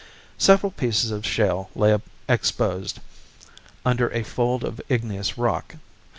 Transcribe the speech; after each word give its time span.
Several 0.39 0.71
pieces 0.71 1.11
of 1.11 1.27
shale 1.27 1.69
lay 1.75 1.95
exposed 2.27 3.01
under 3.85 4.11
a 4.11 4.23
fold 4.23 4.63
of 4.63 4.81
igneous 4.89 5.37
rock. 5.37 5.75